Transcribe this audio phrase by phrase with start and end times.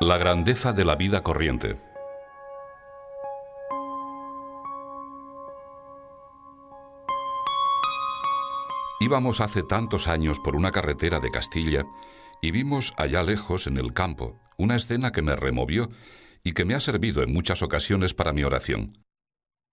[0.00, 1.78] La grandeza de la vida corriente.
[9.00, 11.84] Íbamos hace tantos años por una carretera de Castilla
[12.40, 15.90] y vimos allá lejos, en el campo, una escena que me removió
[16.44, 19.01] y que me ha servido en muchas ocasiones para mi oración.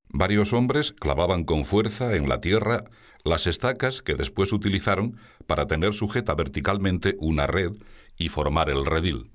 [0.10, 2.86] Varios hombres clavaban con fuerza en la tierra
[3.24, 7.74] las estacas que después utilizaron para tener sujeta verticalmente una red
[8.18, 9.32] y formar el redil.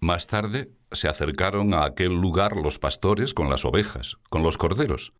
[0.00, 5.12] Más tarde se acercaron a aquel lugar los pastores con las ovejas, con los corderos.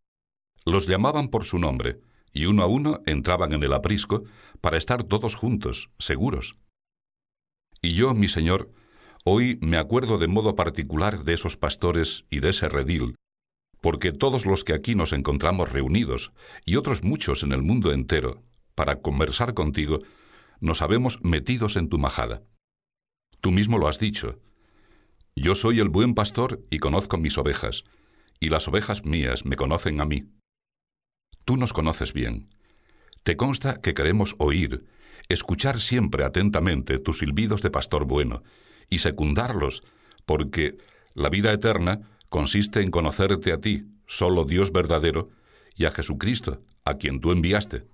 [0.64, 2.00] Los llamaban por su nombre,
[2.32, 4.24] y uno a uno entraban en el aprisco
[4.60, 6.56] para estar todos juntos, seguros.
[7.80, 8.70] Y yo, mi Señor,
[9.24, 13.14] hoy me acuerdo de modo particular de esos pastores y de ese redil,
[13.86, 16.32] porque todos los que aquí nos encontramos reunidos,
[16.64, 18.42] y otros muchos en el mundo entero,
[18.74, 20.00] para conversar contigo,
[20.58, 22.42] nos habemos metidos en tu majada.
[23.40, 24.40] Tú mismo lo has dicho,
[25.36, 27.84] yo soy el buen pastor y conozco mis ovejas,
[28.40, 30.24] y las ovejas mías me conocen a mí.
[31.44, 32.48] Tú nos conoces bien.
[33.22, 34.84] Te consta que queremos oír,
[35.28, 38.42] escuchar siempre atentamente tus silbidos de pastor bueno,
[38.90, 39.84] y secundarlos,
[40.24, 40.76] porque
[41.14, 45.30] la vida eterna consiste en conocerte a ti, solo Dios verdadero,
[45.74, 47.86] y a Jesucristo, a quien tú enviaste.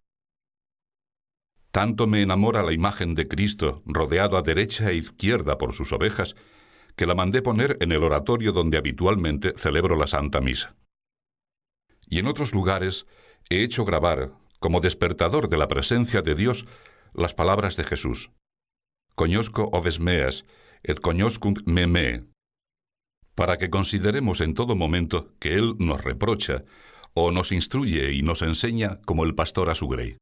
[1.73, 6.37] Tanto me enamora la imagen de Cristo, rodeado a derecha e izquierda por sus ovejas,
[6.97, 10.77] que la mandé poner en el oratorio donde habitualmente celebro la Santa Misa.
[12.07, 13.07] Y en otros lugares
[13.49, 16.67] he hecho grabar, como despertador de la presencia de Dios,
[17.15, 18.31] las palabras de Jesús.
[19.15, 20.45] Coñosco oves meas,
[20.83, 22.25] et coñoscunt me me,
[23.35, 26.65] para que consideremos en todo momento que Él nos reprocha
[27.15, 30.17] o nos instruye y nos enseña como el pastor a su grey.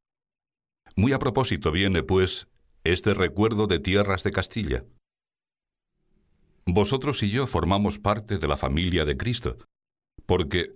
[0.95, 2.47] Muy a propósito viene, pues,
[2.83, 4.83] este recuerdo de tierras de Castilla.
[6.65, 9.57] Vosotros y yo formamos parte de la familia de Cristo,
[10.25, 10.71] porque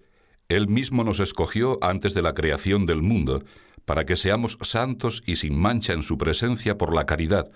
[0.48, 3.44] Él mismo nos escogió antes de la creación del mundo,
[3.86, 7.50] para que seamos santos y sin mancha en su presencia por la caridad,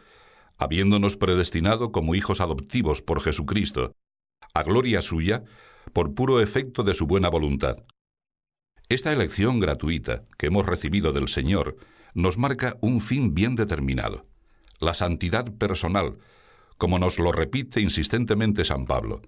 [0.58, 3.94] habiéndonos predestinado como hijos adoptivos por Jesucristo,
[4.60, 5.44] a gloria suya,
[5.94, 7.78] por puro efecto de su buena voluntad.
[8.90, 11.78] Esta elección gratuita que hemos recibido del Señor
[12.14, 14.26] nos marca un fin bien determinado,
[14.80, 16.18] la santidad personal,
[16.78, 19.22] como nos lo repite insistentemente San Pablo.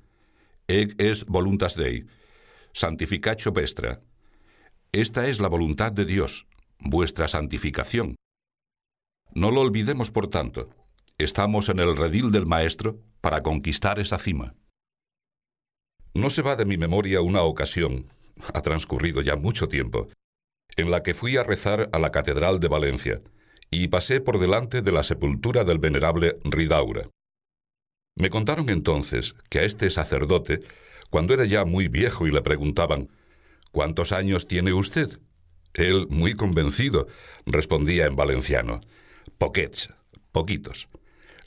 [0.67, 2.05] Eg es voluntas Dei,
[2.73, 4.01] santificatio vestra.
[4.91, 6.47] Esta es la voluntad de Dios,
[6.79, 8.15] vuestra santificación.
[9.33, 10.69] No lo olvidemos, por tanto.
[11.17, 14.55] Estamos en el redil del Maestro para conquistar esa cima.
[16.13, 18.05] No se va de mi memoria una ocasión,
[18.53, 20.07] ha transcurrido ya mucho tiempo,
[20.75, 23.21] en la que fui a rezar a la Catedral de Valencia
[23.69, 27.09] y pasé por delante de la sepultura del venerable Ridaura.
[28.17, 30.59] Me contaron entonces que a este sacerdote,
[31.09, 33.09] cuando era ya muy viejo y le preguntaban,
[33.71, 35.17] ¿cuántos años tiene usted?
[35.73, 37.07] Él, muy convencido,
[37.45, 38.81] respondía en valenciano,
[39.37, 39.93] poquets,
[40.33, 40.89] poquitos,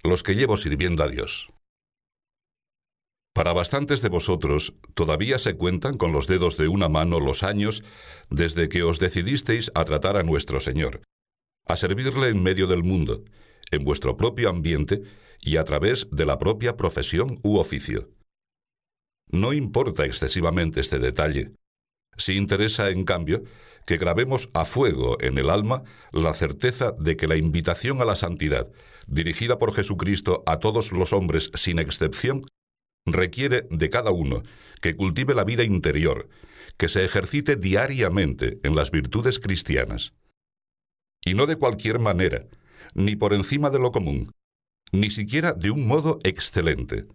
[0.02, 1.50] los que llevo sirviendo a Dios.
[3.34, 7.82] Para bastantes de vosotros, todavía se cuentan con los dedos de una mano los años
[8.30, 11.02] desde que os decidisteis a tratar a nuestro Señor,
[11.66, 13.24] a servirle en medio del mundo,
[13.72, 15.02] en vuestro propio ambiente
[15.40, 18.08] y a través de la propia profesión u oficio.
[19.28, 21.50] No importa excesivamente este detalle.
[22.16, 23.42] Si interesa, en cambio,
[23.84, 28.14] que grabemos a fuego en el alma la certeza de que la invitación a la
[28.14, 28.70] santidad,
[29.08, 32.42] dirigida por Jesucristo a todos los hombres sin excepción,
[33.06, 34.42] requiere de cada uno
[34.80, 36.28] que cultive la vida interior,
[36.76, 40.12] que se ejercite diariamente en las virtudes cristianas.
[41.24, 42.46] Y no de cualquier manera,
[42.94, 44.32] ni por encima de lo común,
[44.92, 47.06] ni siquiera de un modo excelente.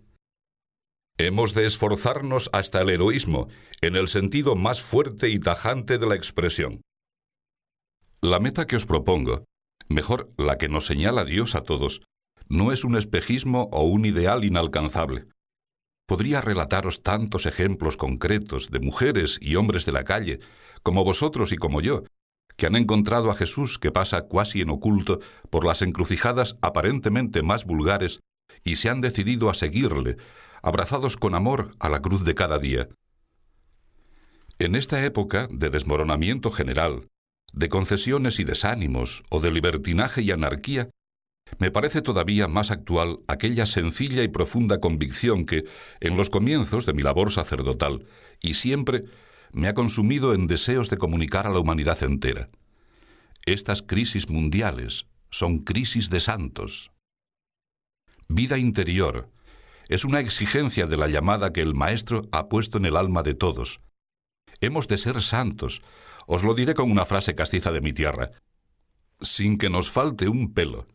[1.18, 3.50] Hemos de esforzarnos hasta el heroísmo,
[3.82, 6.82] en el sentido más fuerte y tajante de la expresión.
[8.22, 9.46] La meta que os propongo,
[9.90, 12.02] mejor la que nos señala Dios a todos,
[12.48, 15.28] no es un espejismo o un ideal inalcanzable.
[16.10, 20.40] Podría relataros tantos ejemplos concretos de mujeres y hombres de la calle,
[20.82, 22.04] como vosotros y como yo,
[22.58, 25.20] que han encontrado a Jesús que pasa cuasi en oculto
[25.52, 28.22] por las encrucijadas aparentemente más vulgares
[28.64, 30.18] y se han decidido a seguirle,
[30.64, 32.88] abrazados con amor a la cruz de cada día.
[34.58, 37.08] En esta época de desmoronamiento general,
[37.54, 40.90] de concesiones y desánimos, o de libertinaje y anarquía,
[41.58, 45.66] me parece todavía más actual aquella sencilla y profunda convicción que,
[46.00, 48.06] en los comienzos de mi labor sacerdotal,
[48.42, 49.06] y siempre
[49.52, 52.50] me ha consumido en deseos de comunicar a la humanidad entera.
[53.46, 56.92] Estas crisis mundiales son crisis de santos.
[58.28, 59.32] Vida interior
[59.88, 63.34] es una exigencia de la llamada que el Maestro ha puesto en el alma de
[63.34, 63.82] todos.
[64.62, 65.82] Hemos de ser santos.
[66.28, 68.32] Os lo diré con una frase castiza de mi tierra.
[69.20, 70.86] Sin que nos falte un pelo.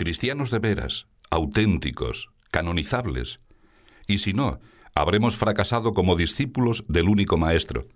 [0.00, 3.40] Cristianos de veras, auténticos, canonizables.
[4.06, 4.60] Y si no,
[4.94, 7.88] habremos fracasado como discípulos del único Maestro.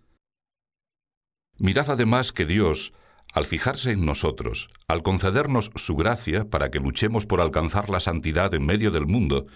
[1.59, 2.93] Mirad además que Dios,
[3.33, 8.53] al fijarse en nosotros, al concedernos su gracia para que luchemos por alcanzar la santidad
[8.53, 9.47] en medio del mundo,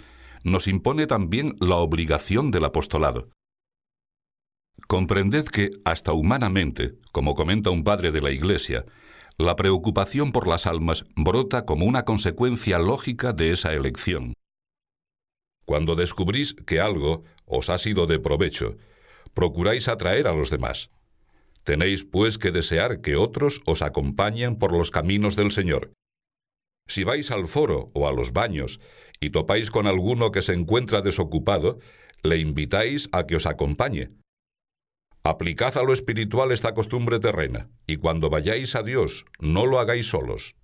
[0.44, 3.28] nos impone también la obligación del apostolado.
[4.87, 8.84] Comprended que, hasta humanamente, como comenta un padre de la Iglesia,
[9.38, 14.32] la preocupación por las almas brota como una consecuencia lógica de esa elección.
[15.66, 18.76] Cuando descubrís que algo os ha sido de provecho,
[19.34, 20.90] procuráis atraer a los demás.
[21.64, 25.92] Tenéis pues que desear que otros os acompañen por los caminos del Señor.
[26.86, 28.80] Si vais al foro o a los baños
[29.20, 31.78] y topáis con alguno que se encuentra desocupado,
[32.22, 34.10] le invitáis a que os acompañe.
[35.28, 40.06] Aplicad a lo espiritual esta costumbre terrena, y cuando vayáis a Dios, no lo hagáis
[40.06, 40.55] solos.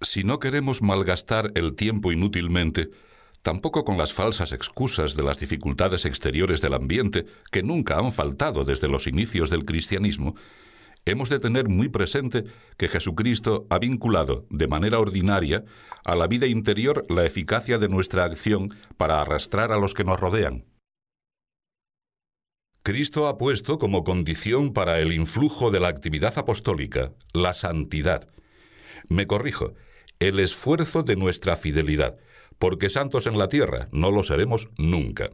[0.00, 2.90] Si no queremos malgastar el tiempo inútilmente,
[3.42, 8.64] tampoco con las falsas excusas de las dificultades exteriores del ambiente, que nunca han faltado
[8.64, 10.36] desde los inicios del cristianismo,
[11.06, 12.44] hemos de tener muy presente
[12.76, 15.64] que Jesucristo ha vinculado de manera ordinaria
[16.04, 20.20] a la vida interior la eficacia de nuestra acción para arrastrar a los que nos
[20.20, 20.66] rodean.
[22.84, 28.28] Cristo ha puesto como condición para el influjo de la actividad apostólica la santidad.
[29.08, 29.72] Me corrijo,
[30.18, 32.18] el esfuerzo de nuestra fidelidad,
[32.58, 35.30] porque santos en la tierra no lo seremos nunca.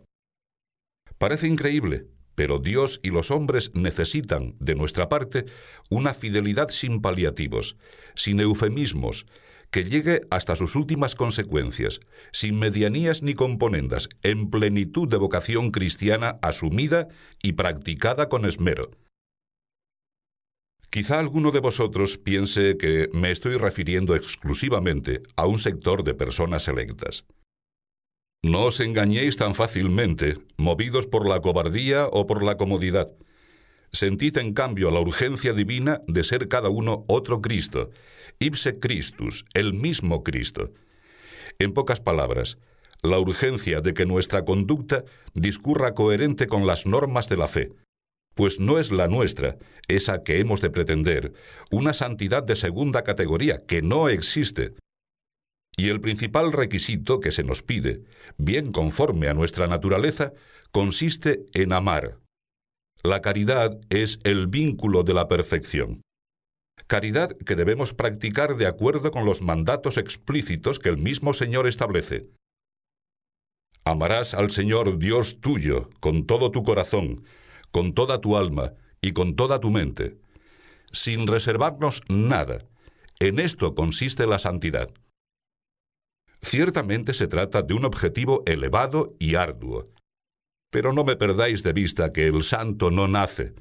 [1.18, 2.06] Parece increíble,
[2.36, 5.44] pero Dios y los hombres necesitan, de nuestra parte,
[5.88, 7.76] una fidelidad sin paliativos,
[8.14, 9.26] sin eufemismos,
[9.70, 12.00] que llegue hasta sus últimas consecuencias,
[12.32, 17.08] sin medianías ni componendas, en plenitud de vocación cristiana asumida
[17.42, 18.90] y practicada con esmero.
[20.90, 26.66] Quizá alguno de vosotros piense que me estoy refiriendo exclusivamente a un sector de personas
[26.66, 27.24] electas.
[28.42, 33.14] No os engañéis tan fácilmente, movidos por la cobardía o por la comodidad.
[33.92, 37.90] Sentid en cambio la urgencia divina de ser cada uno otro Cristo,
[38.38, 40.72] ipse Christus, el mismo Cristo.
[41.58, 42.58] En pocas palabras,
[43.02, 45.04] la urgencia de que nuestra conducta
[45.34, 47.72] discurra coherente con las normas de la fe,
[48.34, 49.58] pues no es la nuestra,
[49.88, 51.32] esa que hemos de pretender,
[51.70, 54.74] una santidad de segunda categoría que no existe.
[55.76, 58.04] Y el principal requisito que se nos pide,
[58.38, 60.32] bien conforme a nuestra naturaleza,
[60.70, 62.19] consiste en amar.
[63.02, 66.02] La caridad es el vínculo de la perfección.
[66.86, 72.28] Caridad que debemos practicar de acuerdo con los mandatos explícitos que el mismo Señor establece.
[73.84, 77.24] Amarás al Señor Dios tuyo con todo tu corazón,
[77.70, 80.18] con toda tu alma y con toda tu mente,
[80.92, 82.66] sin reservarnos nada.
[83.18, 84.90] En esto consiste la santidad.
[86.42, 89.88] Ciertamente se trata de un objetivo elevado y arduo.
[90.70, 93.54] Pero no me perdáis de vista que el santo no nace.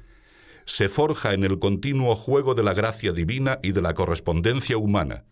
[0.64, 5.24] Se forja en el continuo juego de la gracia divina y de la correspondencia humana.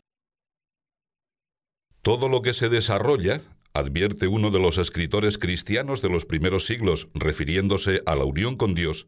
[2.02, 3.40] Todo lo que se desarrolla,
[3.74, 8.74] advierte uno de los escritores cristianos de los primeros siglos, refiriéndose a la unión con
[8.74, 9.06] Dios,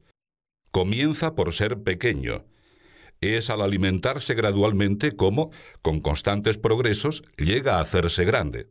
[0.71, 2.44] comienza por ser pequeño.
[3.21, 5.50] Es al alimentarse gradualmente como,
[5.83, 8.71] con constantes progresos, llega a hacerse grande.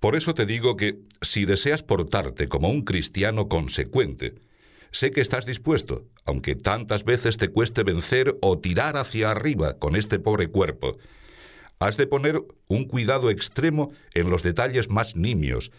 [0.00, 4.34] Por eso te digo que, si deseas portarte como un cristiano consecuente,
[4.90, 9.96] sé que estás dispuesto, aunque tantas veces te cueste vencer o tirar hacia arriba con
[9.96, 10.98] este pobre cuerpo,
[11.78, 15.70] Has de poner un cuidado extremo en los detalles más nimios,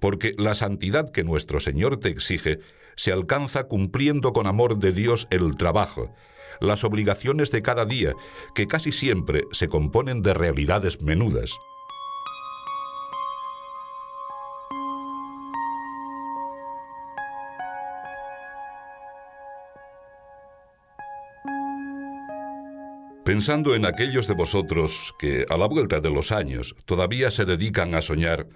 [0.00, 2.60] porque la santidad que nuestro Señor te exige
[2.96, 6.14] se alcanza cumpliendo con amor de Dios el trabajo,
[6.60, 8.14] las obligaciones de cada día,
[8.54, 11.54] que casi siempre se componen de realidades menudas.
[23.34, 27.96] Pensando en aquellos de vosotros que, a la vuelta de los años, todavía se dedican
[27.96, 28.46] a soñar,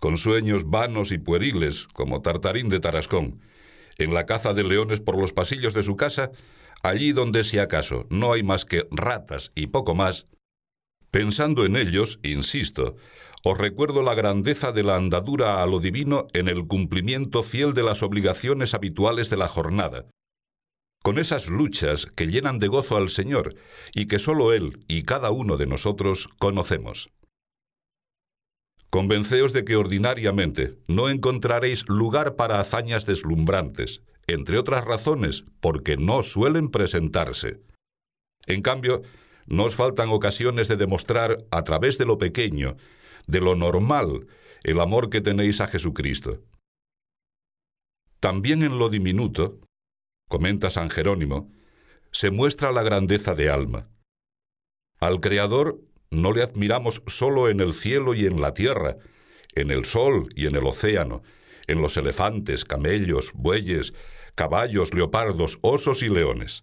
[0.00, 3.40] con sueños vanos y pueriles, como Tartarín de Tarascón,
[3.98, 6.32] en la caza de leones por los pasillos de su casa,
[6.82, 10.26] allí donde si acaso no hay más que ratas y poco más,
[11.12, 12.96] pensando en ellos, insisto,
[13.44, 17.84] os recuerdo la grandeza de la andadura a lo divino en el cumplimiento fiel de
[17.84, 20.06] las obligaciones habituales de la jornada,
[21.02, 23.54] con esas luchas que llenan de gozo al Señor
[23.94, 27.10] y que sólo Él y cada uno de nosotros conocemos.
[28.90, 36.22] Convenceos de que ordinariamente no encontraréis lugar para hazañas deslumbrantes, entre otras razones porque no
[36.22, 37.60] suelen presentarse.
[38.46, 39.02] En cambio,
[39.46, 42.76] no os faltan ocasiones de demostrar a través de lo pequeño,
[43.26, 44.26] de lo normal,
[44.64, 46.42] el amor que tenéis a Jesucristo.
[48.18, 49.60] También en lo diminuto,
[50.30, 51.50] comenta San Jerónimo,
[52.12, 53.88] se muestra la grandeza de alma.
[55.00, 58.96] Al Creador no le admiramos solo en el cielo y en la tierra,
[59.56, 61.22] en el sol y en el océano,
[61.66, 63.92] en los elefantes, camellos, bueyes,
[64.36, 66.62] caballos, leopardos, osos y leones,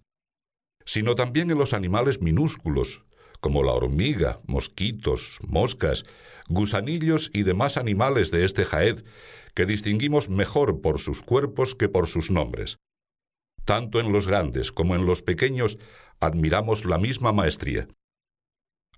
[0.86, 3.04] sino también en los animales minúsculos,
[3.42, 6.06] como la hormiga, mosquitos, moscas,
[6.48, 9.04] gusanillos y demás animales de este jaed,
[9.54, 12.78] que distinguimos mejor por sus cuerpos que por sus nombres.
[13.68, 15.78] Tanto en los grandes como en los pequeños
[16.22, 17.90] admiramos la misma maestría.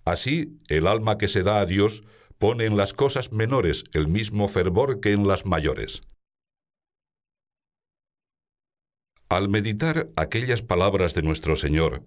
[0.05, 2.03] Así, el alma que se da a Dios
[2.37, 6.01] pone en las cosas menores el mismo fervor que en las mayores.
[9.27, 12.03] Al meditar aquellas palabras de nuestro Señor,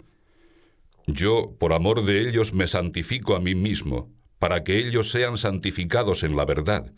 [1.08, 6.22] yo, por amor de ellos, me santifico a mí mismo, para que ellos sean santificados
[6.22, 6.92] en la verdad,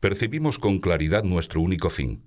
[0.00, 2.22] percibimos con claridad nuestro único fin,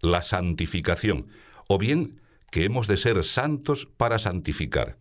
[0.00, 1.28] la santificación,
[1.68, 2.20] o bien
[2.50, 4.98] que hemos de ser santos para santificar.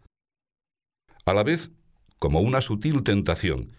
[1.25, 1.71] A la vez,
[2.19, 3.71] como una sutil tentación,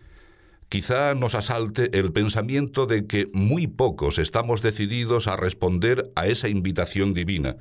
[0.69, 6.49] quizá nos asalte el pensamiento de que muy pocos estamos decididos a responder a esa
[6.49, 7.57] invitación divina,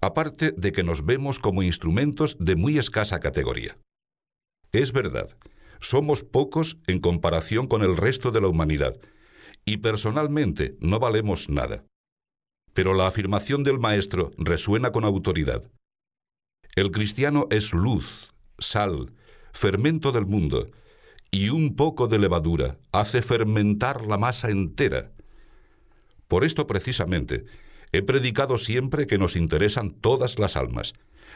[0.00, 3.76] aparte de que nos vemos como instrumentos de muy escasa categoría.
[4.72, 5.28] Es verdad,
[5.80, 8.96] somos pocos en comparación con el resto de la humanidad,
[9.64, 11.84] y personalmente no valemos nada
[12.78, 15.64] pero la afirmación del Maestro resuena con autoridad.
[16.76, 19.10] El cristiano es luz, sal,
[19.52, 20.70] fermento del mundo,
[21.32, 25.10] y un poco de levadura hace fermentar la masa entera.
[26.28, 27.46] Por esto precisamente,
[27.90, 30.92] he predicado siempre que nos interesan todas las almas,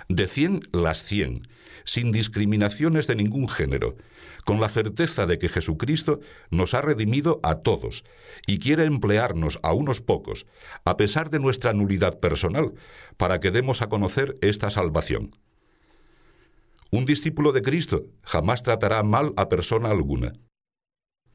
[0.08, 1.48] de cien las cien,
[1.82, 3.96] sin discriminaciones de ningún género,
[4.44, 6.20] con la certeza de que Jesucristo
[6.50, 8.04] nos ha redimido a todos
[8.46, 10.46] y quiere emplearnos a unos pocos,
[10.84, 12.74] a pesar de nuestra nulidad personal,
[13.16, 15.36] para que demos a conocer esta salvación.
[16.90, 20.32] Un discípulo de Cristo jamás tratará mal a persona alguna.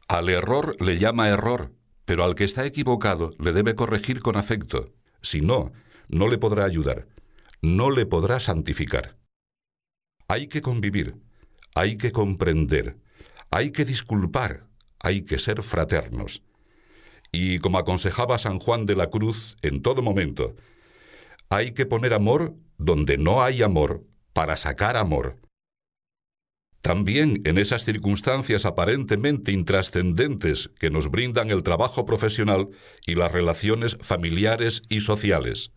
[0.08, 1.74] Al error le llama error,
[2.06, 4.94] pero al que está equivocado le debe corregir con afecto.
[5.22, 5.72] Si no,
[6.10, 7.08] no le podrá ayudar,
[7.62, 9.18] no le podrá santificar.
[10.28, 11.16] Hay que convivir,
[11.77, 12.98] hay que comprender,
[13.51, 14.67] hay que disculpar,
[15.00, 16.41] hay que ser fraternos.
[17.31, 20.55] Y como aconsejaba San Juan de la Cruz en todo momento,
[21.50, 24.03] hay que poner amor donde no hay amor
[24.34, 25.38] para sacar amor.
[26.81, 32.69] También en esas circunstancias aparentemente intrascendentes que nos brindan el trabajo profesional
[33.05, 35.72] y las relaciones familiares y sociales.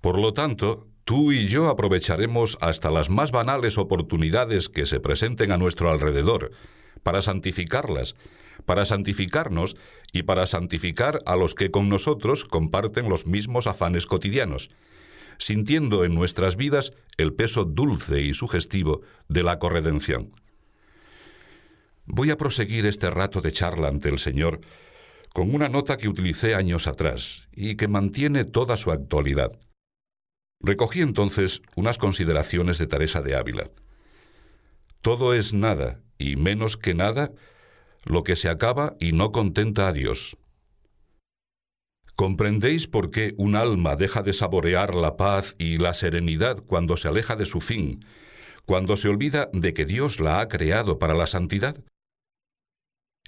[0.00, 5.52] Por lo tanto, Tú y yo aprovecharemos hasta las más banales oportunidades que se presenten
[5.52, 6.50] a nuestro alrededor
[7.02, 8.14] para santificarlas,
[8.64, 9.76] para santificarnos
[10.12, 14.70] y para santificar a los que con nosotros comparten los mismos afanes cotidianos,
[15.36, 20.30] sintiendo en nuestras vidas el peso dulce y sugestivo de la corredención.
[22.06, 24.60] Voy a proseguir este rato de charla ante el Señor
[25.34, 29.58] con una nota que utilicé años atrás y que mantiene toda su actualidad.
[30.64, 33.70] Recogí entonces unas consideraciones de Teresa de Ávila.
[35.02, 37.32] Todo es nada, y menos que nada,
[38.06, 40.38] lo que se acaba y no contenta a Dios.
[42.16, 47.08] ¿Comprendéis por qué un alma deja de saborear la paz y la serenidad cuando se
[47.08, 48.02] aleja de su fin,
[48.64, 51.76] cuando se olvida de que Dios la ha creado para la santidad?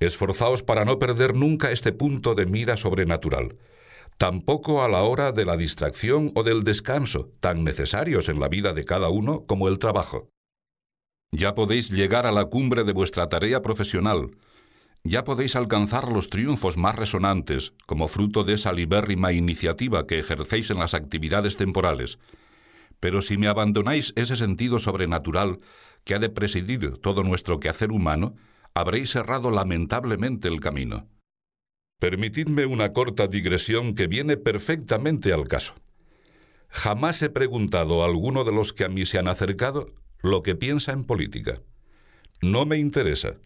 [0.00, 3.58] Esforzaos para no perder nunca este punto de mira sobrenatural,
[4.18, 8.72] tampoco a la hora de la distracción o del descanso, tan necesarios en la vida
[8.72, 10.30] de cada uno como el trabajo.
[11.32, 14.30] Ya podéis llegar a la cumbre de vuestra tarea profesional,
[15.08, 20.70] ya podéis alcanzar los triunfos más resonantes como fruto de esa libérrima iniciativa que ejercéis
[20.70, 22.18] en las actividades temporales.
[22.98, 25.58] Pero si me abandonáis ese sentido sobrenatural
[26.04, 28.34] que ha de presidir todo nuestro quehacer humano,
[28.74, 31.06] habréis errado lamentablemente el camino.
[31.98, 35.74] Permitidme una corta digresión que viene perfectamente al caso.
[36.68, 40.54] Jamás he preguntado a alguno de los que a mí se han acercado lo que
[40.54, 41.62] piensa en política.
[42.42, 43.36] No me interesa.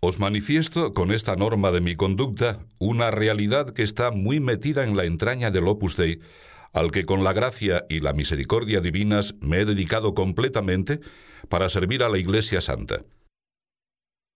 [0.00, 4.96] Os manifiesto con esta norma de mi conducta una realidad que está muy metida en
[4.96, 6.20] la entraña del Opus Dei,
[6.72, 11.00] al que con la gracia y la misericordia divinas me he dedicado completamente
[11.48, 13.04] para servir a la Iglesia Santa.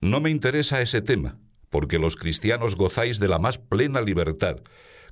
[0.01, 1.39] No me interesa ese tema,
[1.71, 4.57] porque los cristianos gozáis de la más plena libertad,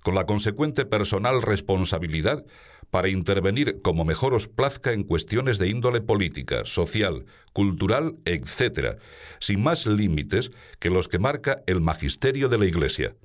[0.03, 2.45] con la consecuente personal responsabilidad
[2.91, 8.99] para intervenir como mejor os plazca en cuestiones de índole política, social, cultural, etc.,
[9.41, 13.17] sin más límites que los que marca el magisterio de la Iglesia.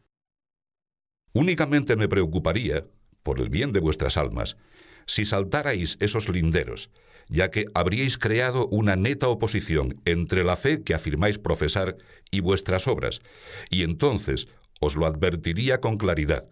[1.34, 2.86] Únicamente me preocuparía,
[3.24, 4.58] por el bien de vuestras almas,
[5.06, 6.90] si saltarais esos linderos,
[7.30, 11.98] ya que habríais creado una neta oposición entre la fe que afirmáis profesar
[12.32, 13.22] y vuestras obras,
[13.70, 14.48] y entonces
[14.80, 16.48] os lo advertiría con claridad.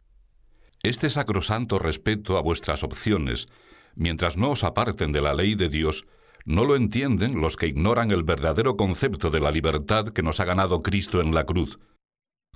[0.84, 3.48] Este sacrosanto respeto a vuestras opciones,
[3.96, 6.06] mientras no os aparten de la ley de Dios,
[6.46, 10.46] no lo entienden los que ignoran el verdadero concepto de la libertad que nos ha
[10.46, 11.80] ganado Cristo en la cruz.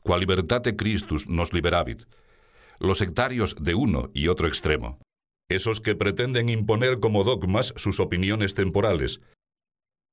[0.03, 2.03] Qual libertate Christus nos liberavit,
[2.79, 4.99] los sectarios de uno y otro extremo,
[5.49, 9.21] esos que pretenden imponer como dogmas sus opiniones temporales,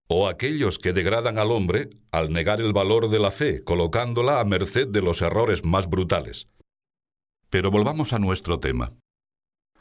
[0.09, 4.45] o aquellos que degradan al hombre al negar el valor de la fe, colocándola a
[4.45, 6.49] merced de los errores más brutales.
[7.49, 8.93] Pero volvamos a nuestro tema.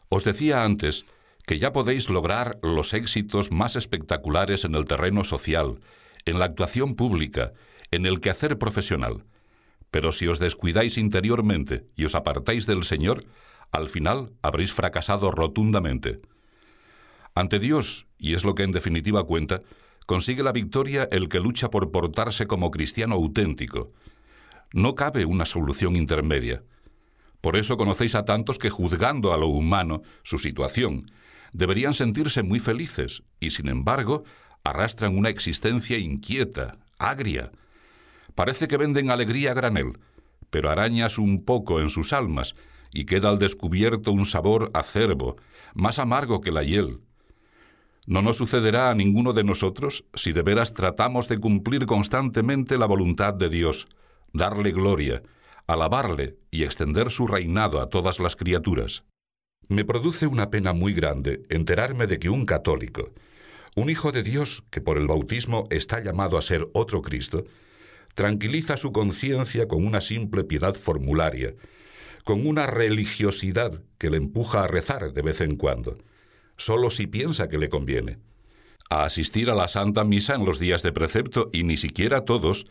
[0.09, 1.05] Os decía antes
[1.47, 5.79] que ya podéis lograr los éxitos más espectaculares en el terreno social,
[6.25, 7.53] en la actuación pública,
[7.89, 9.23] en el quehacer profesional,
[9.91, 13.25] pero si os descuidáis interiormente y os apartáis del Señor,
[13.71, 16.21] al final habréis fracasado rotundamente.
[17.35, 19.61] Ante Dios, y es lo que en definitiva cuenta,
[20.05, 23.91] consigue la victoria el que lucha por portarse como cristiano auténtico.
[24.73, 26.63] No cabe una solución intermedia.
[27.41, 31.11] Por eso conocéis a tantos que juzgando a lo humano su situación,
[31.53, 34.23] deberían sentirse muy felices y sin embargo
[34.63, 37.51] arrastran una existencia inquieta, agria,
[38.39, 39.99] Parece que venden alegría a granel,
[40.49, 42.55] pero arañas un poco en sus almas
[42.93, 45.38] y queda al descubierto un sabor acerbo,
[45.74, 47.00] más amargo que la hiel.
[48.05, 52.88] No nos sucederá a ninguno de nosotros si de veras tratamos de cumplir constantemente la
[52.88, 53.88] voluntad de Dios,
[54.34, 55.21] darle gloria,
[55.67, 59.04] alabarle y extender su reinado a todas las criaturas.
[59.67, 63.12] Me produce una pena muy grande enterarme de que un católico,
[63.75, 67.45] un hijo de Dios que por el bautismo está llamado a ser otro Cristo,
[68.15, 71.54] tranquiliza su conciencia con una simple piedad formularia,
[72.29, 75.97] con una religiosidad que le empuja a rezar de vez en cuando,
[76.57, 78.19] solo si piensa que le conviene,
[78.91, 82.67] a asistir a la Santa Misa en los días de precepto y ni siquiera todos,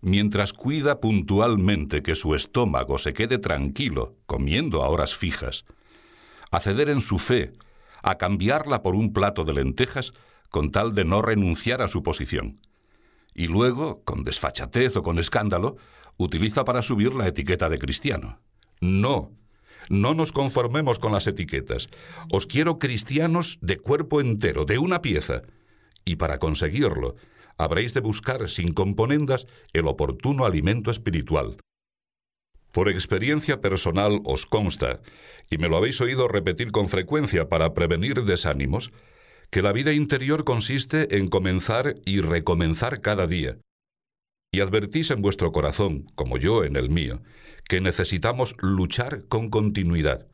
[0.00, 5.66] mientras cuida puntualmente que su estómago se quede tranquilo, comiendo a horas fijas,
[6.50, 7.52] a ceder en su fe,
[8.02, 10.14] a cambiarla por un plato de lentejas
[10.48, 12.62] con tal de no renunciar a su posición.
[13.34, 15.76] Y luego, con desfachatez o con escándalo,
[16.16, 18.40] utiliza para subir la etiqueta de cristiano.
[18.82, 19.30] No,
[19.88, 21.88] no nos conformemos con las etiquetas.
[22.32, 25.42] Os quiero cristianos de cuerpo entero, de una pieza.
[26.04, 27.14] Y para conseguirlo,
[27.56, 31.58] habréis de buscar sin componendas el oportuno alimento espiritual.
[32.72, 35.00] Por experiencia personal os consta,
[35.48, 38.90] y me lo habéis oído repetir con frecuencia para prevenir desánimos,
[39.50, 43.58] que la vida interior consiste en comenzar y recomenzar cada día.
[44.52, 47.22] Y advertís en vuestro corazón, como yo en el mío,
[47.68, 50.26] que necesitamos luchar con continuidad.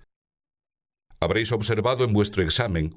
[1.21, 2.91] Habréis observado en vuestro examen,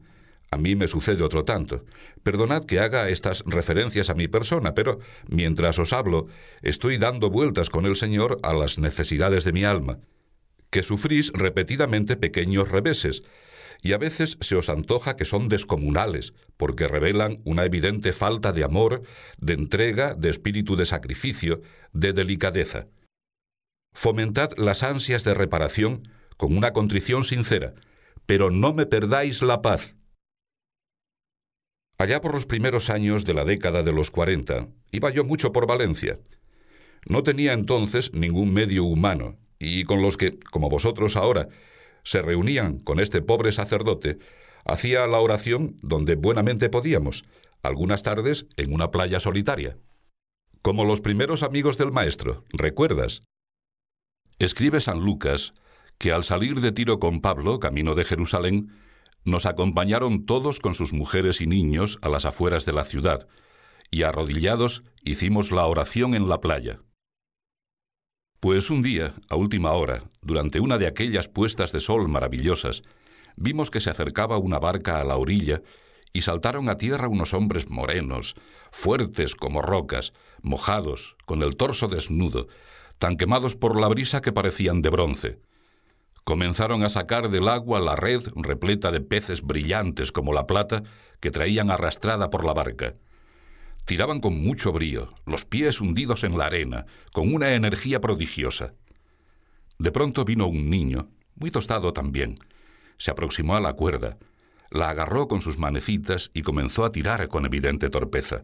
[0.49, 1.85] a mí me sucede otro tanto.
[2.23, 6.27] Perdonad que haga estas referencias a mi persona, pero mientras os hablo,
[6.61, 9.99] estoy dando vueltas con el Señor a las necesidades de mi alma,
[10.69, 13.23] que sufrís repetidamente pequeños reveses,
[13.81, 18.63] y a veces se os antoja que son descomunales, porque revelan una evidente falta de
[18.63, 19.01] amor,
[19.37, 22.87] de entrega, de espíritu de sacrificio, de delicadeza.
[23.93, 27.73] Fomentad las ansias de reparación con una contrición sincera,
[28.25, 29.95] pero no me perdáis la paz.
[31.97, 35.67] Allá por los primeros años de la década de los cuarenta, iba yo mucho por
[35.67, 36.19] Valencia.
[37.05, 41.49] No tenía entonces ningún medio humano, y con los que, como vosotros ahora,
[42.03, 44.19] se reunían con este pobre sacerdote,
[44.65, 47.23] hacía la oración donde buenamente podíamos,
[47.63, 49.77] algunas tardes en una playa solitaria.
[50.61, 53.23] Como los primeros amigos del Maestro, ¿recuerdas?
[54.39, 55.53] Escribe San Lucas
[55.97, 58.71] que al salir de Tiro con Pablo, camino de Jerusalén,
[59.23, 63.27] nos acompañaron todos con sus mujeres y niños a las afueras de la ciudad,
[63.91, 66.79] y arrodillados hicimos la oración en la playa.
[68.41, 72.81] Pues un día, a última hora, durante una de aquellas puestas de sol maravillosas,
[73.35, 75.61] vimos que se acercaba una barca a la orilla
[76.11, 78.33] y saltaron a tierra unos hombres morenos,
[78.71, 82.47] fuertes como rocas, mojados, con el torso desnudo,
[82.97, 85.39] tan quemados por la brisa que parecían de bronce.
[86.23, 90.81] comenzaron a sacar del agua la red repleta de peces brillantes como la plata
[91.19, 92.95] que traían arrastrada por la barca.
[93.85, 98.73] Tiraban con mucho brío, los pies hundidos en la arena, con una energía prodigiosa.
[99.79, 102.35] De pronto vino un niño, muy tostado también.
[102.97, 104.17] Se aproximó a la cuerda,
[104.69, 108.43] la agarró con sus manecitas y comenzó a tirar con evidente torpeza.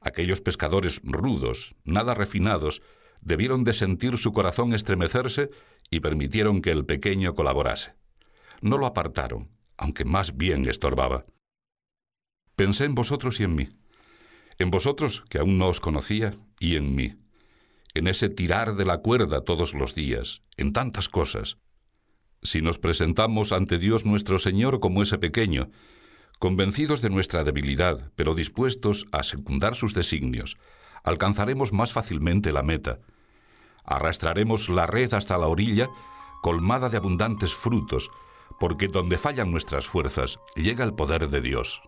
[0.00, 2.82] Aquellos pescadores rudos, nada refinados,
[3.20, 5.50] debieron de sentir su corazón estremecerse
[5.90, 7.94] y permitieron que el pequeño colaborase.
[8.60, 11.24] No lo apartaron, aunque más bien estorbaba.
[12.56, 13.68] Pensé en vosotros y en mí,
[14.58, 17.16] en vosotros que aún no os conocía y en mí,
[17.94, 21.58] en ese tirar de la cuerda todos los días, en tantas cosas.
[22.42, 25.70] Si nos presentamos ante Dios nuestro Señor como ese pequeño,
[26.38, 30.56] convencidos de nuestra debilidad, pero dispuestos a secundar sus designios,
[31.02, 33.00] alcanzaremos más fácilmente la meta,
[33.84, 35.90] Arrastraremos la red hasta la orilla,
[36.42, 38.10] colmada de abundantes frutos,
[38.58, 41.82] porque donde fallan nuestras fuerzas llega el poder de Dios.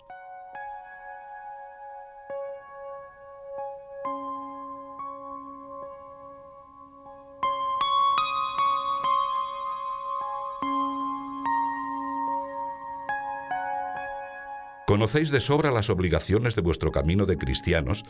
[14.97, 18.03] Conocéis de sobra las obligaciones de vuestro camino de cristianos,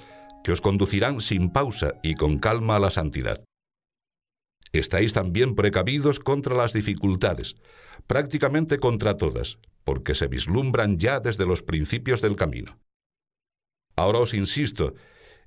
[0.45, 3.45] que os conducirán sin pausa y con calma a la santidad.
[4.71, 7.57] Estáis también precavidos contra las dificultades,
[8.07, 12.79] prácticamente contra todas, porque se vislumbran ya desde los principios del camino.
[13.97, 14.95] Ahora os insisto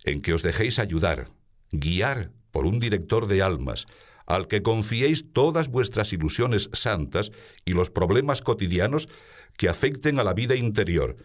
[0.04, 1.30] en que os dejéis ayudar,
[1.72, 3.86] guiar por un director de almas,
[4.30, 7.32] al que confiéis todas vuestras ilusiones santas
[7.66, 9.10] y los problemas cotidianos
[9.58, 11.18] que afecten a la vida interior,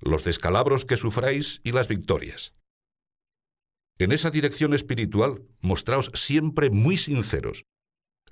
[0.00, 2.54] los descalabros que sufráis y las victorias.
[3.98, 7.64] En esa dirección espiritual, mostraos siempre muy sinceros.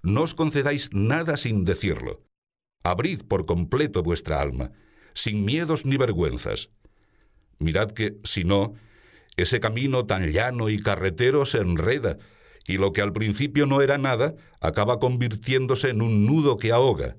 [0.02, 2.22] No os concedáis nada sin decirlo.
[2.82, 4.72] Abrid por completo vuestra alma,
[5.14, 6.70] sin miedos ni vergüenzas.
[7.58, 8.74] Mirad que, si no,
[9.36, 12.18] ese camino tan llano y carretero se enreda,
[12.66, 17.16] y lo que al principio no era nada acaba convirtiéndose en un nudo que ahoga.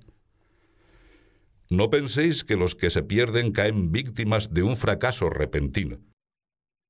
[1.70, 5.98] No penséis que los que se pierden caen víctimas de un fracaso repentino.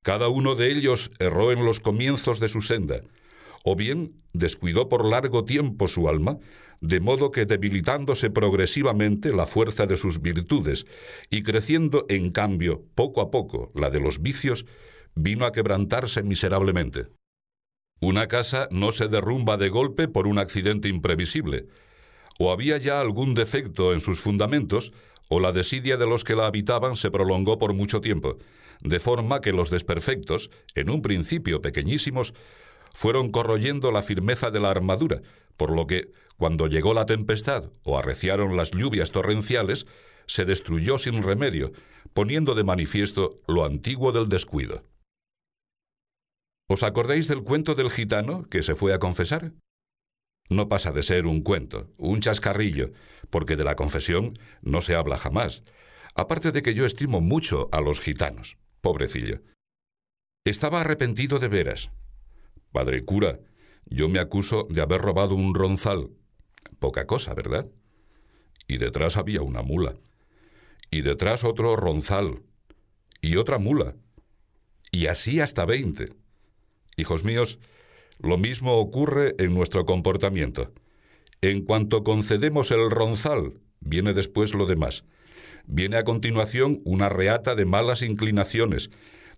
[0.03, 3.01] Cada uno de ellos erró en los comienzos de su senda,
[3.63, 6.37] o bien descuidó por largo tiempo su alma,
[6.81, 10.85] de modo que debilitándose progresivamente la fuerza de sus virtudes
[11.31, 14.65] y creciendo en cambio poco a poco la de los vicios,
[15.15, 17.07] vino a quebrantarse miserablemente.
[18.01, 21.67] Una casa no se derrumba de golpe por un accidente imprevisible.
[22.37, 24.91] O había ya algún defecto en sus fundamentos,
[25.29, 28.37] o la desidia de los que la habitaban se prolongó por mucho tiempo,
[28.81, 32.33] de forma que los desperfectos, en un principio pequeñísimos,
[32.93, 35.21] fueron corroyendo la firmeza de la armadura,
[35.57, 39.85] por lo que, cuando llegó la tempestad o arreciaron las lluvias torrenciales,
[40.27, 41.71] se destruyó sin remedio,
[42.13, 44.83] poniendo de manifiesto lo antiguo del descuido.
[46.67, 49.53] ¿Os acordáis del cuento del gitano que se fue a confesar?
[50.49, 52.91] No pasa de ser un cuento, un chascarrillo,
[53.29, 55.63] porque de la confesión no se habla jamás,
[56.15, 59.41] aparte de que yo estimo mucho a los gitanos pobrecillo.
[60.45, 61.89] Estaba arrepentido de veras.
[62.71, 63.39] Padre cura,
[63.87, 66.11] yo me acuso de haber robado un ronzal.
[66.77, 67.67] Poca cosa, ¿verdad?
[68.67, 69.95] Y detrás había una mula.
[70.91, 72.43] Y detrás otro ronzal.
[73.21, 73.95] Y otra mula.
[74.91, 76.13] Y así hasta veinte.
[76.97, 77.59] Hijos míos,
[78.19, 80.71] lo mismo ocurre en nuestro comportamiento.
[81.41, 85.03] En cuanto concedemos el ronzal, viene después lo demás.
[85.67, 88.89] Viene a continuación una reata de malas inclinaciones,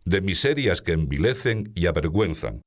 [0.05, 2.61] de miserias que envilecen y avergüenzan.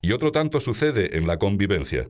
[0.00, 2.08] Y otro tanto sucede en la convivencia.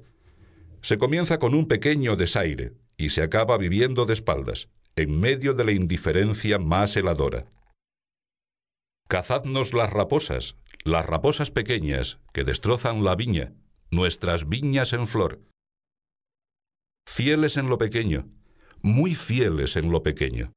[0.82, 5.64] Se comienza con un pequeño desaire y se acaba viviendo de espaldas, en medio de
[5.64, 7.46] la indiferencia más heladora.
[9.08, 10.56] Cazadnos las raposas,
[10.88, 13.52] las raposas pequeñas que destrozan la viña,
[13.90, 15.42] nuestras viñas en flor.
[17.06, 18.28] Fieles en lo pequeño,
[18.80, 20.52] muy fieles en lo pequeño.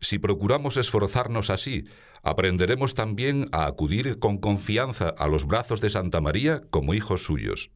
[0.00, 1.84] Si procuramos esforzarnos así,
[2.22, 7.70] aprenderemos también a acudir con confianza a los brazos de Santa María como hijos suyos.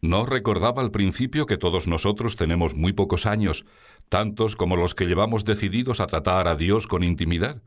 [0.00, 3.64] ¿No recordaba al principio que todos nosotros tenemos muy pocos años,
[4.08, 7.62] tantos como los que llevamos decididos a tratar a Dios con intimidad?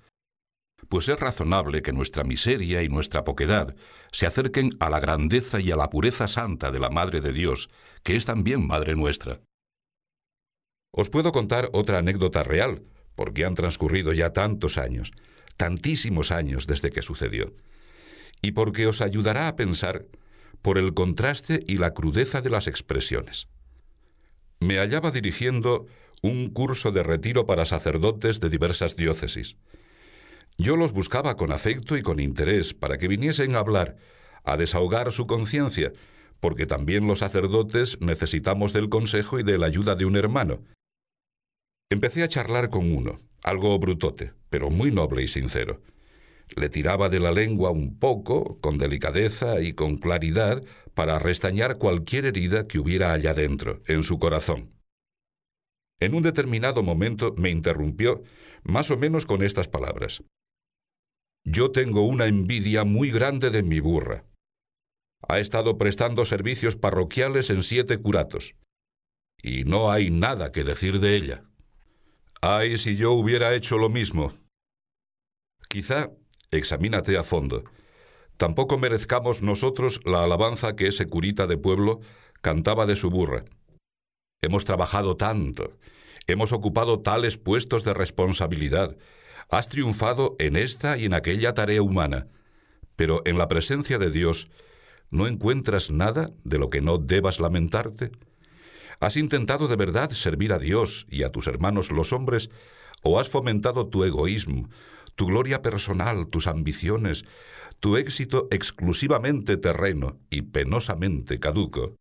[0.89, 3.76] Pues es razonable que nuestra miseria y nuestra poquedad
[4.12, 7.69] se acerquen a la grandeza y a la pureza santa de la Madre de Dios,
[8.04, 9.41] que es también Madre nuestra.
[10.91, 12.84] Os puedo contar otra anécdota real,
[13.15, 15.12] porque han transcurrido ya tantos años,
[15.58, 17.54] tantísimos años desde que sucedió,
[18.41, 20.06] y porque os ayudará a pensar
[20.62, 23.48] por el contraste y la crudeza de las expresiones.
[24.60, 25.88] Me hallaba dirigiendo
[26.21, 29.58] un curso de retiro para sacerdotes de diversas diócesis.
[30.58, 33.98] Yo los buscaba con afecto y con interés para que viniesen a hablar,
[34.44, 35.91] a desahogar su conciencia,
[36.39, 40.60] porque también los sacerdotes necesitamos del consejo y de la ayuda de un hermano.
[41.89, 45.82] Empecé a charlar con uno, algo brutote, pero muy noble y sincero.
[46.56, 50.63] Le tiraba de la lengua un poco, con delicadeza y con claridad,
[50.94, 54.72] para restañar cualquier herida que hubiera allá dentro, en su corazón.
[56.00, 58.24] En un determinado momento me interrumpió,
[58.63, 60.24] más o menos con estas palabras.
[61.47, 64.25] Yo tengo una envidia muy grande de mi burra.
[65.27, 68.55] Ha estado prestando servicios parroquiales en siete curatos.
[69.43, 71.43] Y no hay nada que decir de ella.
[72.41, 74.34] Ay, si yo hubiera hecho lo mismo.
[75.69, 76.10] Quizá,
[76.49, 77.63] examínate a fondo,
[78.38, 81.99] tampoco merezcamos nosotros la alabanza que ese curita de pueblo
[82.41, 83.45] cantaba de su burra.
[84.41, 85.77] Hemos trabajado tanto,
[86.25, 88.97] hemos ocupado tales puestos de responsabilidad,
[89.49, 92.27] has triunfado en esta y en aquella tarea humana,
[92.95, 94.47] pero en la presencia de Dios,
[95.10, 98.12] ¿no encuentras nada de lo que no debas lamentarte?
[98.99, 102.49] ¿Has intentado de verdad servir a Dios y a tus hermanos los hombres?
[103.03, 104.69] ¿O has fomentado tu egoísmo,
[105.15, 107.25] tu gloria personal, tus ambiciones,
[107.79, 111.95] tu éxito exclusivamente terreno y penosamente caduco?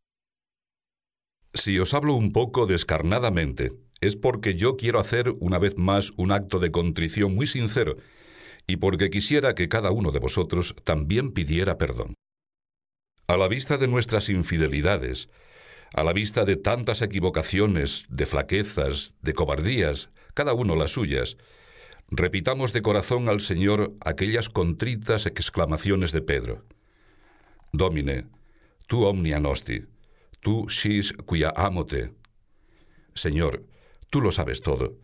[1.53, 6.33] Si os hablo un poco descarnadamente, es porque yo quiero hacer una vez más un
[6.33, 7.97] acto de contrición muy sincero
[8.67, 12.15] y porque quisiera que cada uno de vosotros también pidiera perdón.
[13.27, 15.29] A la vista de nuestras infidelidades,
[15.95, 21.37] a la vista de tantas equivocaciones, de flaquezas, de cobardías, cada uno las suyas,
[22.11, 26.65] repitamos de corazón al Señor aquellas contritas exclamaciones de Pedro.
[27.73, 28.27] Domine,
[28.87, 29.87] tu omnia nosti,
[30.45, 32.13] Tú, Shis, cuya amote.
[33.15, 33.65] Señor,
[34.15, 34.97] tú lo sabes todo.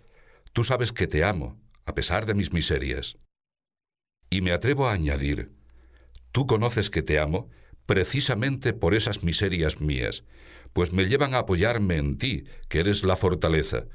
[0.53, 3.19] Tú sabes que te amo, a pesar de mis miserias.
[4.31, 5.51] Y me atrevo a añadir,
[6.31, 7.51] tú conoces que te amo
[7.87, 10.23] precisamente por esas miserias mías,
[10.73, 13.87] pues me llevan a apoyarme en ti, que eres la fortaleza,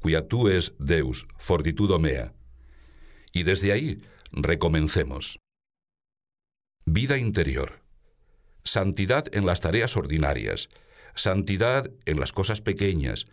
[0.00, 2.32] cuya tú es Deus, fortitudo mea.
[3.34, 4.00] Y desde ahí
[4.32, 5.38] recomencemos.
[6.86, 7.82] Vida interior
[8.64, 10.70] santidad en las tareas ordinarias,
[11.14, 13.26] santidad en las cosas pequeñas,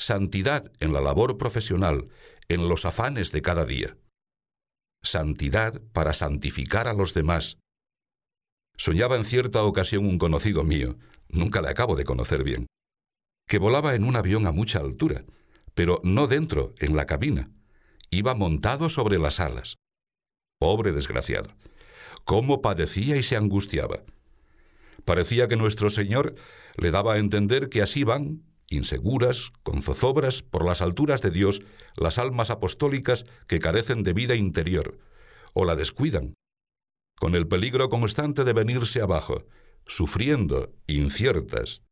[0.00, 2.08] santidad en la labor profesional,
[2.48, 3.96] en los afanes de cada día.
[5.02, 7.58] Santidad para santificar a los demás.
[8.76, 10.96] Soñaba en cierta ocasión un conocido mío,
[11.28, 12.66] nunca le acabo de conocer bien,
[13.46, 15.24] que volaba en un avión a mucha altura,
[15.74, 17.50] pero no dentro, en la cabina.
[18.10, 19.76] Iba montado sobre las alas.
[20.58, 21.50] Pobre desgraciado.
[22.24, 24.02] Cómo padecía y se angustiaba.
[25.04, 26.34] Parecía que nuestro Señor
[26.76, 31.60] le daba a entender que así van, inseguras, con zozobras, por las alturas de Dios,
[31.96, 34.98] las almas apostólicas que carecen de vida interior,
[35.52, 36.34] o la descuidan,
[37.18, 39.44] con el peligro constante de venirse abajo,
[39.86, 41.82] sufriendo, inciertas.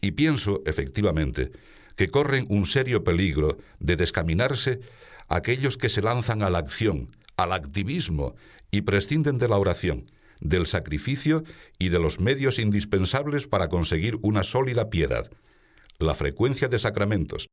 [0.00, 1.52] Y pienso, efectivamente,
[1.96, 4.80] que corren un serio peligro de descaminarse
[5.28, 8.34] aquellos que se lanzan a la acción, al activismo
[8.70, 11.44] y prescinden de la oración, del sacrificio
[11.78, 15.30] y de los medios indispensables para conseguir una sólida piedad,
[15.98, 17.48] la frecuencia de sacramentos,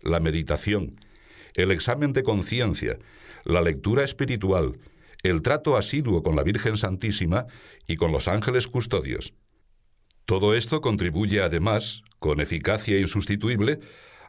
[0.00, 0.96] la meditación,
[1.54, 2.98] el examen de conciencia,
[3.44, 4.78] la lectura espiritual,
[5.22, 7.46] el trato asiduo con la Virgen Santísima
[7.86, 9.34] y con los ángeles custodios.
[10.24, 13.80] Todo esto contribuye además, con eficacia insustituible,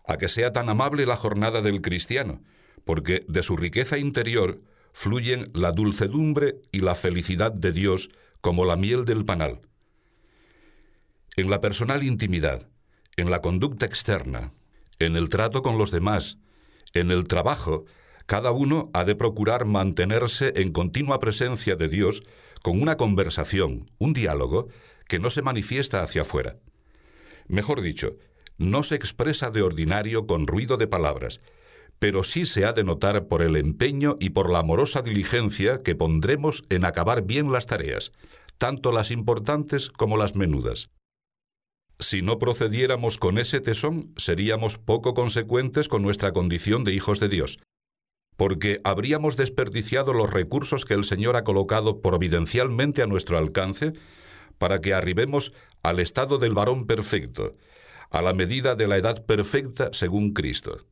[0.07, 2.41] a que sea tan amable la jornada del cristiano,
[2.85, 4.61] porque de su riqueza interior
[4.99, 8.09] fluyen la dulcedumbre y la felicidad de Dios
[8.41, 9.61] como la miel del panal.
[11.37, 12.67] En la personal intimidad,
[13.15, 14.51] en la conducta externa,
[14.99, 16.37] en el trato con los demás,
[16.93, 17.85] en el trabajo,
[18.25, 22.21] cada uno ha de procurar mantenerse en continua presencia de Dios
[22.61, 24.67] con una conversación, un diálogo,
[25.07, 26.57] que no se manifiesta hacia afuera.
[27.47, 28.17] Mejor dicho,
[28.57, 31.39] no se expresa de ordinario con ruido de palabras,
[31.99, 35.95] pero sí se ha de notar por el empeño y por la amorosa diligencia que
[35.95, 38.11] pondremos en acabar bien las tareas,
[38.57, 40.89] tanto las importantes como las menudas.
[41.99, 47.27] Si no procediéramos con ese tesón, seríamos poco consecuentes con nuestra condición de hijos de
[47.27, 47.59] Dios,
[48.37, 53.91] porque habríamos desperdiciado los recursos que el Señor ha colocado providencialmente a nuestro alcance
[54.57, 55.51] para que arribemos
[55.83, 57.57] al estado del varón perfecto,
[58.09, 60.85] a la medida de la edad perfecta según Cristo.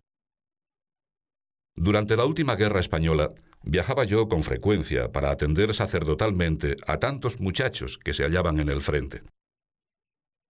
[1.79, 7.99] Durante la última guerra española, viajaba yo con frecuencia para atender sacerdotalmente a tantos muchachos
[7.99, 9.21] que se hallaban en el frente.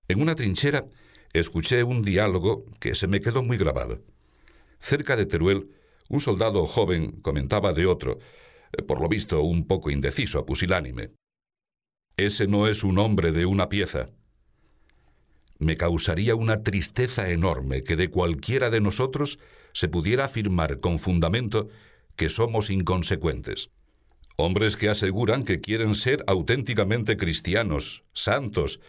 [0.07, 0.85] En una trinchera
[1.33, 4.01] escuché un diálogo que se me quedó muy grabado.
[4.79, 5.69] Cerca de Teruel,
[6.07, 8.19] un soldado joven comentaba de otro,
[8.87, 11.11] por lo visto un poco indeciso, pusilánime.
[12.15, 14.11] Ese no es un hombre de una pieza.
[15.59, 19.39] Me causaría una tristeza enorme que de cualquiera de nosotros
[19.77, 21.69] se pudiera afirmar con fundamento
[22.15, 23.69] que somos inconsecuentes.
[24.35, 28.79] Hombres que aseguran que quieren ser auténticamente cristianos, santos,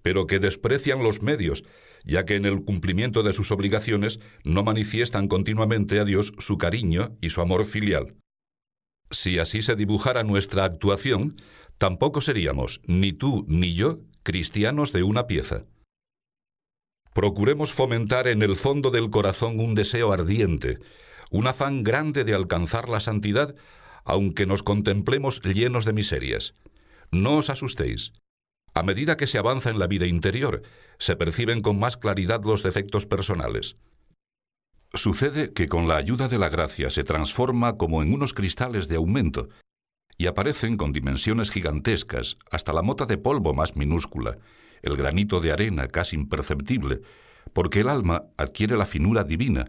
[0.00, 1.64] pero que desprecian los medios,
[2.02, 7.14] ya que en el cumplimiento de sus obligaciones no manifiestan continuamente a Dios su cariño
[7.20, 8.14] y su amor filial.
[9.10, 11.36] Si así se dibujara nuestra actuación,
[11.76, 15.66] tampoco seríamos, ni tú ni yo, cristianos de una pieza.
[17.18, 20.78] Procuremos fomentar en el fondo del corazón un deseo ardiente,
[21.32, 23.56] un afán grande de alcanzar la santidad,
[24.04, 26.54] aunque nos contemplemos llenos de miserias.
[27.10, 28.12] No os asustéis.
[28.72, 30.62] A medida que se avanza en la vida interior,
[31.00, 33.74] se perciben con más claridad los defectos personales.
[34.94, 38.94] Sucede que con la ayuda de la gracia se transforma como en unos cristales de
[38.94, 39.48] aumento
[40.18, 44.38] y aparecen con dimensiones gigantescas, hasta la mota de polvo más minúscula,
[44.82, 47.00] el granito de arena casi imperceptible,
[47.52, 49.66] porque el alma adquiere la finura divina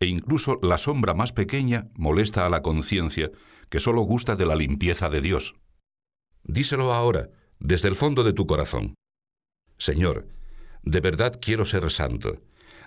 [0.00, 3.30] e incluso la sombra más pequeña molesta a la conciencia
[3.68, 5.54] que sólo gusta de la limpieza de Dios.
[6.42, 8.94] Díselo ahora, desde el fondo de tu corazón.
[9.78, 10.26] Señor,
[10.82, 12.40] de verdad quiero ser santo,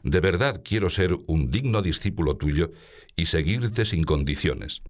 [0.03, 2.71] de verdad quiero ser un digno discípulo tuyo
[3.15, 4.81] y seguirte sin condiciones.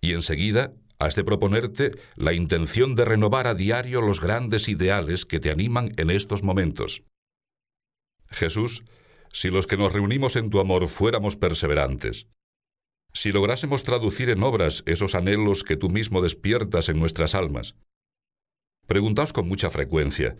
[0.00, 5.40] Y enseguida has de proponerte la intención de renovar a diario los grandes ideales que
[5.40, 7.02] te animan en estos momentos.
[8.28, 8.82] Jesús,
[9.32, 12.26] si los que nos reunimos en tu amor fuéramos perseverantes,
[13.14, 17.74] si lográsemos traducir en obras esos anhelos que tú mismo despiertas en nuestras almas,
[18.86, 20.36] preguntaos con mucha frecuencia,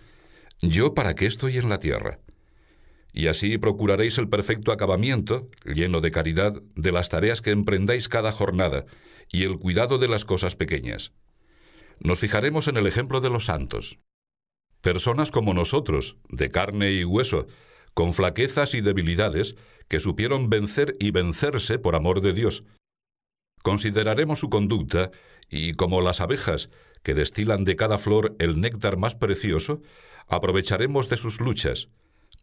[0.61, 2.20] ¿yo para qué estoy en la tierra?
[3.14, 8.31] Y así procuraréis el perfecto acabamiento, lleno de caridad, de las tareas que emprendáis cada
[8.31, 8.85] jornada
[9.32, 11.12] y el cuidado de las cosas pequeñas.
[12.00, 13.98] Nos fijaremos en el ejemplo de los santos.
[14.80, 17.46] Personas como nosotros, de carne y hueso,
[17.94, 19.56] con flaquezas y debilidades,
[19.88, 22.64] que supieron vencer y vencerse por amor de Dios.
[23.62, 25.10] Consideraremos su conducta
[25.48, 26.70] y, como las abejas,
[27.02, 29.82] que destilan de cada flor el néctar más precioso,
[30.28, 31.88] aprovecharemos de sus luchas.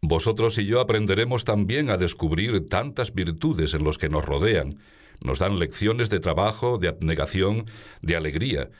[0.00, 4.78] Vosotros y yo aprenderemos también a descubrir tantas virtudes en los que nos rodean,
[5.20, 7.66] nos dan lecciones de trabajo, de abnegación,
[8.02, 8.70] de alegría,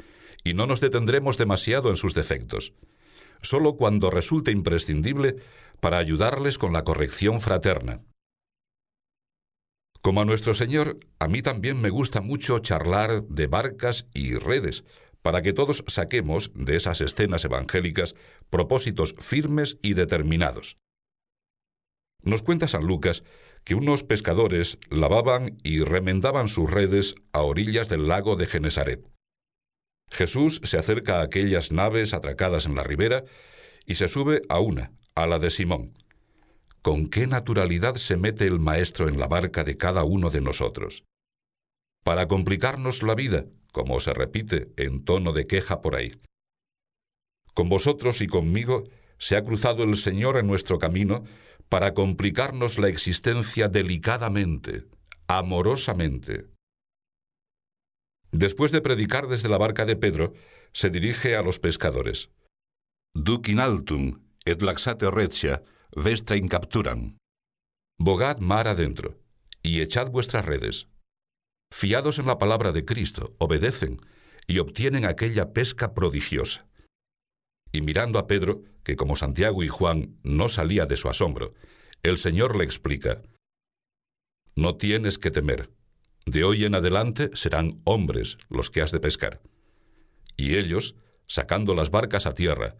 [0.45, 2.73] y no nos detendremos demasiado en sus defectos.
[3.43, 5.37] Solo cuando resulte imprescindible
[5.81, 8.03] para ayudarles con la corrección fraterna.
[10.01, 14.85] Como a nuestro Señor, a mí también me gusta mucho charlar de barcas y redes,
[15.23, 18.15] para que todos saquemos de esas escenas evangélicas
[18.51, 20.79] propósitos firmes y determinados.
[22.23, 23.23] Nos cuenta San Lucas
[23.69, 29.07] que unos pescadores lavaban y remendaban sus redes a orillas del lago de Genesaret.
[30.11, 33.25] Jesús se acerca a aquellas naves atracadas en la ribera
[33.85, 35.93] y se sube a una, a la de Simón.
[36.81, 41.05] Con qué naturalidad se mete el Maestro en la barca de cada uno de nosotros.
[42.05, 46.13] Para complicarnos la vida, como se repite en tono de queja por ahí.
[47.53, 48.85] Con vosotros y conmigo
[49.19, 51.25] se ha cruzado el Señor en nuestro camino
[51.69, 54.87] para complicarnos la existencia delicadamente,
[55.27, 56.47] amorosamente.
[58.33, 60.33] Después de predicar desde la barca de Pedro,
[60.73, 62.31] se dirige a los pescadores.
[63.15, 63.49] Duc
[64.45, 65.63] et laxate recia
[65.95, 67.17] vestra in capturam.
[67.99, 69.19] Bogad mar adentro,
[69.63, 70.89] y echad vuestras redes.
[71.73, 73.97] Fiados en la palabra de Cristo, obedecen
[74.47, 76.67] y obtienen aquella pesca prodigiosa.
[77.73, 81.53] Y mirando a Pedro, que como Santiago y Juan no salía de su asombro,
[82.03, 83.21] el Señor le explica,
[84.57, 85.71] No tienes que temer,
[86.25, 89.43] de hoy en adelante serán hombres los que has de pescar.
[90.39, 90.95] Y ellos,
[91.27, 92.77] sacando las barcas a tierra,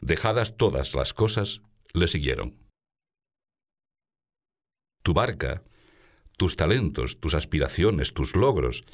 [0.00, 1.60] dejadas todas las cosas,
[1.92, 2.56] le siguieron.
[5.02, 5.62] Tu barca,
[6.38, 8.84] tus talentos, tus aspiraciones, tus logros,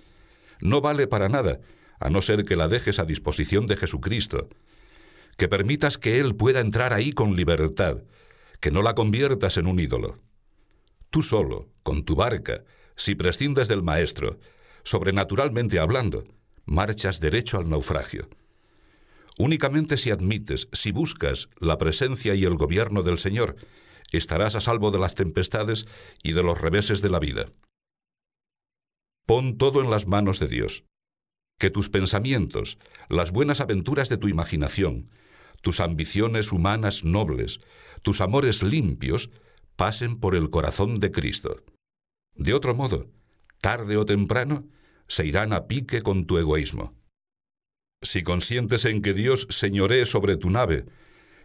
[0.61, 1.61] no vale para nada,
[2.01, 4.49] a no ser que la dejes a disposición de Jesucristo,
[5.37, 8.03] que permitas que Él pueda entrar ahí con libertad,
[8.61, 10.19] que no la conviertas en un ídolo.
[11.11, 12.65] Tú solo, con tu barca,
[12.97, 14.39] si prescindes del Maestro,
[14.83, 16.25] sobrenaturalmente hablando,
[16.65, 18.29] marchas derecho al naufragio.
[19.39, 23.57] Únicamente si admites, si buscas la presencia y el gobierno del Señor,
[24.13, 25.87] estarás a salvo de las tempestades
[26.23, 27.47] y de los reveses de la vida.
[29.27, 30.85] Pon todo en las manos de Dios.
[31.59, 32.79] Que tus pensamientos,
[33.09, 35.11] las buenas aventuras de tu imaginación,
[35.61, 37.61] tus ambiciones humanas nobles,
[38.03, 39.31] tus amores limpios,
[39.77, 41.63] pasen por el corazón de Cristo.
[42.35, 43.11] De otro modo,
[43.61, 44.69] tarde o temprano,
[45.09, 46.95] se irán a pique con tu egoísmo.
[48.03, 50.85] Si consientes en que Dios señoree sobre tu nave,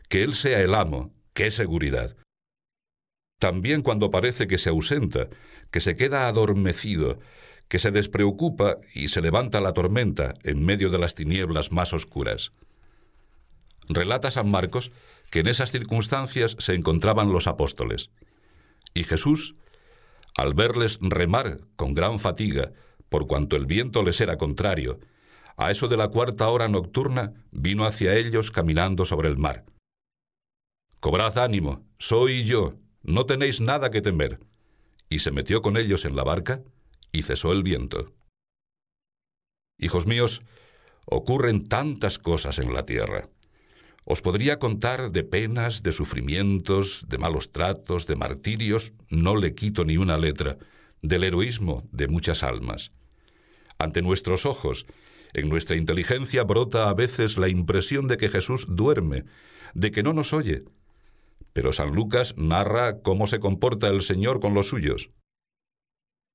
[0.09, 2.15] que Él sea el amo, qué seguridad.
[3.39, 5.29] También cuando parece que se ausenta,
[5.71, 7.19] que se queda adormecido,
[7.67, 12.51] que se despreocupa y se levanta la tormenta en medio de las tinieblas más oscuras.
[13.89, 14.91] Relata San Marcos
[15.29, 18.09] que en esas circunstancias se encontraban los apóstoles.
[18.93, 19.55] Y Jesús,
[20.35, 22.71] al verles remar con gran fatiga,
[23.09, 24.99] por cuanto el viento les era contrario,
[25.57, 29.65] a eso de la cuarta hora nocturna vino hacia ellos caminando sobre el mar.
[30.99, 34.39] Cobrad ánimo, soy yo, no tenéis nada que temer.
[35.09, 36.61] Y se metió con ellos en la barca
[37.11, 38.13] y cesó el viento.
[39.77, 40.41] Hijos míos,
[41.05, 43.29] ocurren tantas cosas en la tierra.
[44.11, 49.85] Os podría contar de penas, de sufrimientos, de malos tratos, de martirios, no le quito
[49.85, 50.57] ni una letra,
[51.01, 52.91] del heroísmo de muchas almas.
[53.79, 54.85] Ante nuestros ojos,
[55.31, 59.23] en nuestra inteligencia brota a veces la impresión de que Jesús duerme,
[59.75, 60.65] de que no nos oye.
[61.53, 65.09] Pero San Lucas narra cómo se comporta el Señor con los suyos.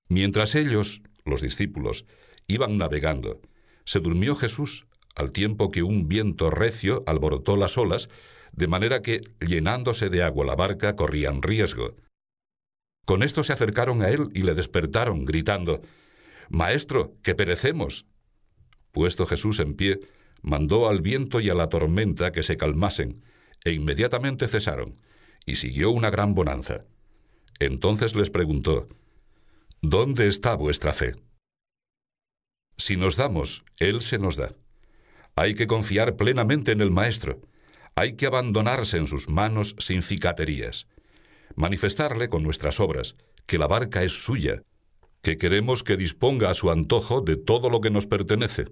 [0.08, 2.06] Mientras ellos, los discípulos,
[2.46, 3.42] iban navegando,
[3.84, 4.85] se durmió Jesús
[5.16, 8.08] al tiempo que un viento recio alborotó las olas,
[8.52, 11.96] de manera que, llenándose de agua la barca, corrían riesgo.
[13.06, 15.80] Con esto se acercaron a él y le despertaron, gritando,
[16.50, 18.06] Maestro, que perecemos.
[18.92, 20.00] Puesto Jesús en pie,
[20.42, 23.22] mandó al viento y a la tormenta que se calmasen,
[23.64, 24.92] e inmediatamente cesaron,
[25.44, 26.84] y siguió una gran bonanza.
[27.58, 28.88] Entonces les preguntó,
[29.80, 31.14] ¿Dónde está vuestra fe?
[32.76, 34.54] Si nos damos, Él se nos da.
[35.38, 37.42] Hay que confiar plenamente en el Maestro.
[37.94, 40.86] Hay que abandonarse en sus manos sin cicaterías.
[41.54, 44.62] Manifestarle con nuestras obras que la barca es suya,
[45.20, 48.64] que queremos que disponga a su antojo de todo lo que nos pertenece.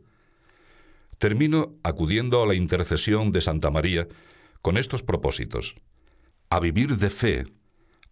[1.18, 4.08] Termino acudiendo a la intercesión de Santa María
[4.62, 5.74] con estos propósitos.
[6.48, 7.44] A vivir de fe,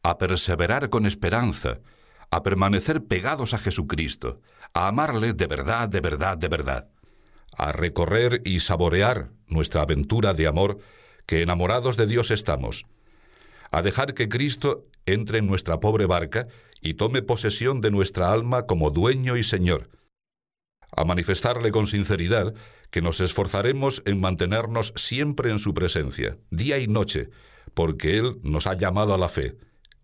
[0.03, 1.81] a perseverar con esperanza,
[2.31, 4.43] a permanecer pegados a Jesucristo,
[4.75, 6.92] a amarle de verdad, de verdad, de verdad,
[7.57, 10.79] a recorrer y saborear nuestra aventura de amor
[11.27, 12.87] que enamorados de Dios estamos,
[13.71, 16.49] a dejar que Cristo entre en nuestra pobre barca
[16.81, 19.91] y tome posesión de nuestra alma como dueño y Señor,
[20.95, 22.55] a manifestarle con sinceridad
[22.91, 27.31] que nos esforzaremos en mantenernos siempre en su presencia, día y noche,
[27.75, 29.57] porque Él nos ha llamado a la fe,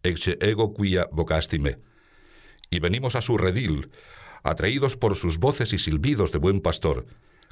[0.02, 1.78] ex ego quia vocastime.
[2.70, 3.90] Y venimos a su redil,
[4.42, 7.06] atraídos por sus voces y silbidos de buen pastor,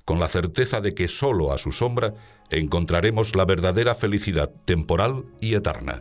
[0.06, 2.14] con la certeza de que sólo a su sombra
[2.48, 6.00] encontraremos la verdadera felicidad temporal y eterna.